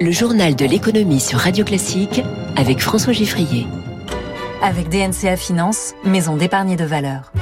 [0.00, 2.22] Le journal de l'économie sur Radio Classique
[2.56, 3.66] avec François Giffrier.
[4.62, 7.32] Avec DNCA Finance, maison d'épargne de valeur.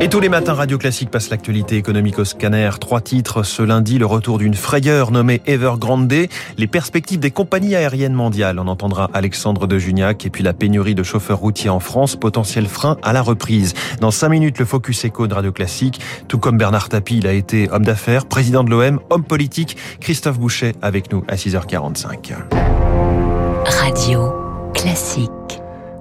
[0.00, 2.70] Et tous les matins, Radio Classique passe l'actualité économique au scanner.
[2.78, 6.12] Trois titres ce lundi, le retour d'une frayeur nommée Evergrande,
[6.56, 8.58] les perspectives des compagnies aériennes mondiales.
[8.58, 12.66] On entendra Alexandre de Juniac et puis la pénurie de chauffeurs routiers en France, potentiel
[12.66, 13.74] frein à la reprise.
[14.00, 16.00] Dans cinq minutes, le Focus Echo de Radio Classique.
[16.28, 19.76] Tout comme Bernard Tapie, il a été homme d'affaires, président de l'OM, homme politique.
[20.00, 22.34] Christophe Boucher avec nous à 6h45.
[23.64, 24.32] Radio
[24.74, 25.45] Classique.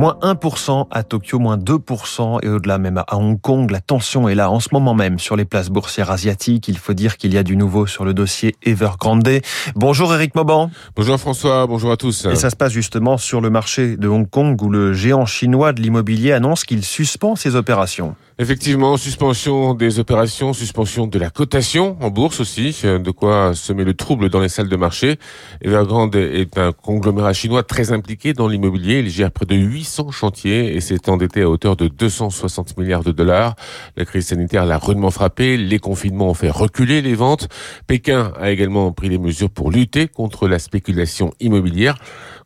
[0.00, 3.70] Moins 1% à Tokyo, moins 2% et au-delà même à Hong Kong.
[3.70, 6.68] La tension est là en ce moment même sur les places boursières asiatiques.
[6.68, 9.28] Il faut dire qu'il y a du nouveau sur le dossier Evergrande.
[9.74, 10.70] Bonjour Eric Mauban.
[10.96, 12.24] Bonjour François, bonjour à tous.
[12.24, 15.74] Et ça se passe justement sur le marché de Hong Kong où le géant chinois
[15.74, 18.16] de l'immobilier annonce qu'il suspend ses opérations.
[18.38, 23.92] Effectivement, suspension des opérations, suspension de la cotation en bourse aussi, de quoi semer le
[23.92, 25.18] trouble dans les salles de marché.
[25.60, 29.00] Evergrande est un conglomérat chinois très impliqué dans l'immobilier.
[29.00, 29.54] Il gère près de
[29.90, 33.56] 800 chantiers et s'est endetté à hauteur de 260 milliards de dollars.
[33.96, 35.56] La crise sanitaire l'a rudement frappé.
[35.56, 37.48] Les confinements ont fait reculer les ventes.
[37.88, 41.96] Pékin a également pris des mesures pour lutter contre la spéculation immobilière.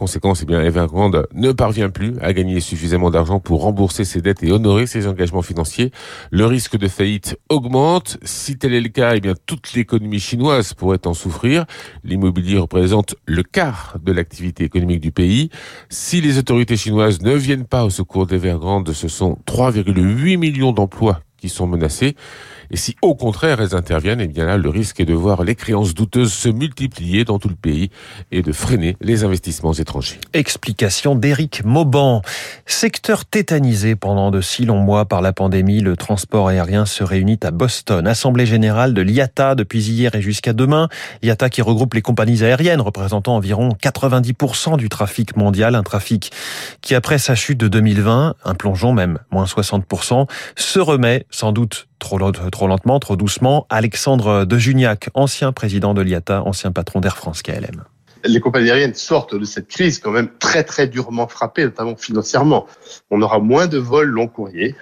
[0.00, 4.42] Conséquence, eh bien, Evergrande ne parvient plus à gagner suffisamment d'argent pour rembourser ses dettes
[4.42, 5.90] et honorer ses engagements financiers.
[6.30, 8.16] Le risque de faillite augmente.
[8.22, 11.66] Si tel est le cas, eh bien, toute l'économie chinoise pourrait en souffrir.
[12.02, 15.50] L'immobilier représente le quart de l'activité économique du pays.
[15.90, 21.20] Si les autorités chinoises ne viennent pas au secours d'Evergrande, ce sont 3,8 millions d'emplois
[21.36, 22.16] qui sont menacés.
[22.70, 25.54] Et si au contraire elles interviennent, eh bien là, le risque est de voir les
[25.54, 27.90] créances douteuses se multiplier dans tout le pays
[28.30, 30.20] et de freiner les investissements étrangers.
[30.32, 32.22] Explication d'Éric Mauban.
[32.66, 37.40] Secteur tétanisé pendant de si longs mois par la pandémie, le transport aérien se réunit
[37.42, 38.06] à Boston.
[38.06, 40.88] Assemblée générale de l'IATA depuis hier et jusqu'à demain.
[41.22, 45.74] L'IATA qui regroupe les compagnies aériennes représentant environ 90% du trafic mondial.
[45.74, 46.30] Un trafic
[46.80, 51.88] qui, après sa chute de 2020, un plongeon même, moins 60%, se remet sans doute
[52.00, 53.66] trop, trop lentement, trop doucement.
[53.68, 57.84] Alexandre de Juniac, ancien président de l'IATA, ancien patron d'Air France KLM.
[58.24, 62.66] Les compagnies aériennes sortent de cette crise quand même très très durement frappées, notamment financièrement.
[63.10, 64.74] On aura moins de vols long courriers.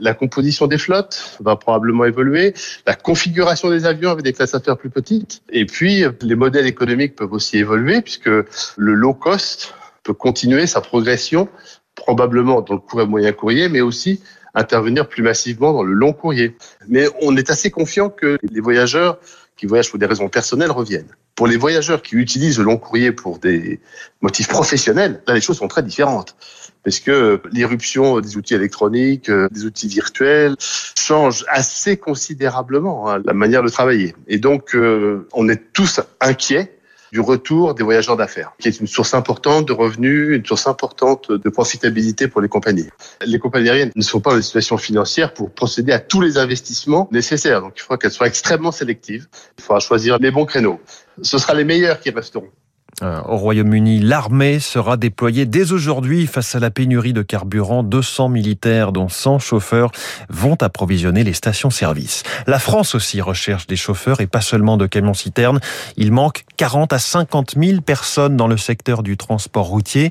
[0.00, 2.52] La composition des flottes va probablement évoluer,
[2.86, 7.14] la configuration des avions avec des classes affaires plus petites, et puis les modèles économiques
[7.14, 8.46] peuvent aussi évoluer puisque le
[8.76, 11.48] low cost peut continuer sa progression
[11.94, 14.20] probablement dans le court et moyen courrier, mais aussi
[14.54, 16.56] intervenir plus massivement dans le long courrier.
[16.88, 19.18] Mais on est assez confiant que les voyageurs
[19.56, 21.08] qui voyagent pour des raisons personnelles reviennent.
[21.34, 23.80] Pour les voyageurs qui utilisent le long courrier pour des
[24.20, 26.36] motifs professionnels, là les choses sont très différentes.
[26.84, 30.54] Parce que l'irruption des outils électroniques, euh, des outils virtuels,
[30.96, 34.14] change assez considérablement hein, la manière de travailler.
[34.26, 36.77] Et donc, euh, on est tous inquiets
[37.12, 41.30] du retour des voyageurs d'affaires, qui est une source importante de revenus, une source importante
[41.30, 42.88] de profitabilité pour les compagnies.
[43.24, 46.38] Les compagnies aériennes ne sont pas dans une situation financière pour procéder à tous les
[46.38, 47.60] investissements nécessaires.
[47.60, 49.26] Donc il faudra qu'elles soient extrêmement sélectives.
[49.58, 50.80] Il faudra choisir les bons créneaux.
[51.22, 52.50] Ce sera les meilleurs qui resteront.
[53.02, 57.82] Euh, au Royaume-Uni, l'armée sera déployée dès aujourd'hui face à la pénurie de carburant.
[57.82, 59.92] 200 militaires, dont 100 chauffeurs,
[60.28, 62.24] vont approvisionner les stations-service.
[62.46, 65.60] La France aussi recherche des chauffeurs et pas seulement de camions-citernes.
[65.96, 70.10] Il manque 40 à 50 000 personnes dans le secteur du transport routier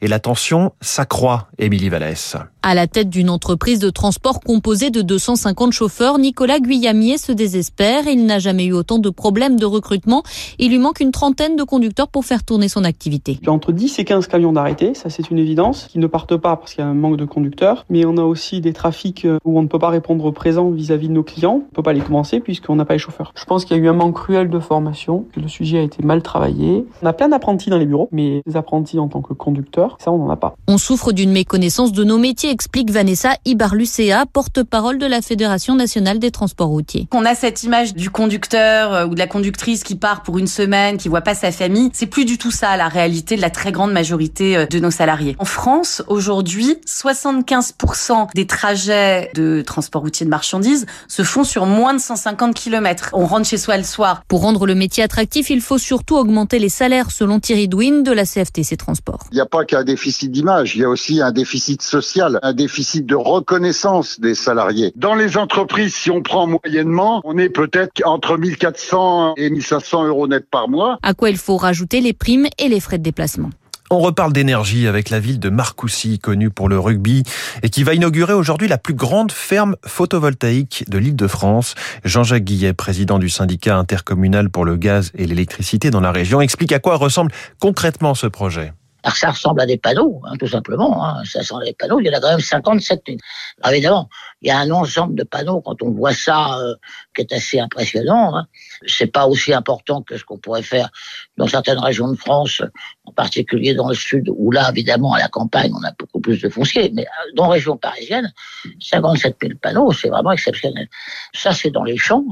[0.00, 1.48] et la tension s'accroît.
[1.58, 2.36] Émilie Vallès.
[2.62, 8.06] À la tête d'une entreprise de transport composée de 250 chauffeurs, Nicolas Guyamier se désespère.
[8.06, 10.22] Il n'a jamais eu autant de problèmes de recrutement.
[10.58, 13.38] Il lui manque une trentaine de conducteurs pour faire tourner son activité.
[13.40, 16.06] Il y a entre 10 et 15 camions d'arrêtés, ça c'est une évidence, qui ne
[16.06, 17.84] partent pas parce qu'il y a un manque de conducteurs.
[17.88, 21.14] Mais on a aussi des trafics où on ne peut pas répondre présent vis-à-vis de
[21.14, 21.62] nos clients.
[21.62, 23.32] On ne peut pas les commencer puisqu'on n'a pas les chauffeurs.
[23.34, 25.82] Je pense qu'il y a eu un manque cruel de formation, que le sujet a
[25.82, 26.84] été mal travaillé.
[27.02, 30.12] On a plein d'apprentis dans les bureaux, mais des apprentis en tant que conducteurs, ça
[30.12, 30.54] on n'en a pas.
[30.66, 36.18] On souffre d'une méconnaissance de nos métiers explique Vanessa Ibarlucea, porte-parole de la Fédération nationale
[36.18, 37.06] des transports routiers.
[37.12, 40.46] On a cette image du conducteur euh, ou de la conductrice qui part pour une
[40.46, 41.90] semaine, qui voit pas sa famille.
[41.92, 44.90] C'est plus du tout ça la réalité de la très grande majorité euh, de nos
[44.90, 45.36] salariés.
[45.38, 51.94] En France, aujourd'hui, 75% des trajets de transport routier de marchandises se font sur moins
[51.94, 53.10] de 150 km.
[53.12, 54.22] On rentre chez soi le soir.
[54.28, 58.12] Pour rendre le métier attractif, il faut surtout augmenter les salaires selon Thierry Douin de
[58.12, 59.26] la CFTC Transport.
[59.30, 62.52] Il n'y a pas qu'un déficit d'image, il y a aussi un déficit social, un
[62.52, 64.92] déficit de reconnaissance des salariés.
[64.96, 70.28] Dans les entreprises, si on prend moyennement, on est peut-être entre 1400 et 1500 euros
[70.28, 70.98] net par mois.
[71.02, 73.50] À quoi il faut rajouter les primes et les frais de déplacement.
[73.90, 77.22] On reparle d'énergie avec la ville de Marcoussis, connue pour le rugby,
[77.62, 81.74] et qui va inaugurer aujourd'hui la plus grande ferme photovoltaïque de l'île de France.
[82.04, 86.72] Jean-Jacques Guillet, président du syndicat intercommunal pour le gaz et l'électricité dans la région, explique
[86.72, 88.74] à quoi ressemble concrètement ce projet.
[89.04, 91.06] Alors ça ressemble à des panneaux, hein, tout simplement.
[91.06, 91.22] Hein.
[91.24, 92.00] Ça ressemble à des panneaux.
[92.00, 93.18] Il y en a quand même 57 000.
[93.62, 94.08] Alors évidemment,
[94.42, 96.74] il y a un ensemble de panneaux quand on voit ça euh,
[97.14, 98.36] qui est assez impressionnant.
[98.36, 98.46] Hein.
[98.86, 100.90] C'est pas aussi important que ce qu'on pourrait faire
[101.36, 102.60] dans certaines régions de France,
[103.04, 106.40] en particulier dans le sud, où là, évidemment, à la campagne, on a beaucoup plus
[106.40, 106.90] de fonciers.
[106.92, 108.32] Mais euh, dans région parisienne,
[108.80, 110.88] 57 000 panneaux, c'est vraiment exceptionnel.
[111.34, 112.24] Ça, c'est dans les champs.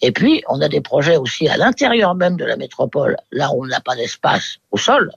[0.00, 3.64] Et puis, on a des projets aussi à l'intérieur même de la métropole, là où
[3.64, 5.12] on n'a pas d'espace au sol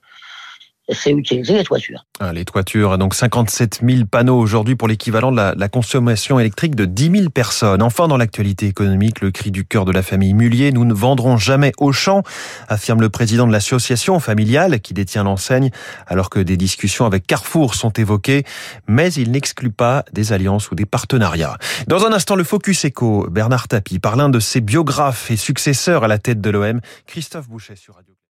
[0.92, 2.06] c'est utiliser les toitures.
[2.20, 6.86] Ah, les toitures, donc 57 000 panneaux aujourd'hui pour l'équivalent de la, consommation électrique de
[6.86, 7.82] 10 000 personnes.
[7.82, 11.38] Enfin, dans l'actualité économique, le cri du cœur de la famille Mullier, nous ne vendrons
[11.38, 12.24] jamais au champ,
[12.68, 15.70] affirme le président de l'association familiale qui détient l'enseigne,
[16.08, 18.44] alors que des discussions avec Carrefour sont évoquées,
[18.88, 21.58] mais il n'exclut pas des alliances ou des partenariats.
[21.88, 26.04] Dans un instant, le Focus Echo, Bernard Tapie, par l'un de ses biographes et successeurs
[26.04, 28.19] à la tête de l'OM, Christophe Boucher sur Radio.